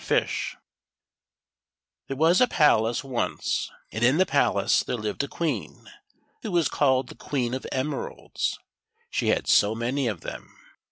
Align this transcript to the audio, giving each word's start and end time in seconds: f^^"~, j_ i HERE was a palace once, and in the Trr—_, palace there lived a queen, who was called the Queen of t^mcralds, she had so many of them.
f^^"~, 0.03 0.23
j_ 0.23 0.55
i 0.55 0.57
HERE 2.07 2.17
was 2.17 2.41
a 2.41 2.47
palace 2.47 3.03
once, 3.03 3.69
and 3.91 4.03
in 4.03 4.17
the 4.17 4.23
Trr—_, 4.25 4.29
palace 4.31 4.81
there 4.83 4.95
lived 4.95 5.21
a 5.23 5.27
queen, 5.27 5.91
who 6.41 6.49
was 6.49 6.67
called 6.67 7.07
the 7.07 7.13
Queen 7.15 7.53
of 7.53 7.67
t^mcralds, 7.71 8.57
she 9.11 9.27
had 9.27 9.45
so 9.47 9.75
many 9.75 10.07
of 10.07 10.21
them. 10.21 10.57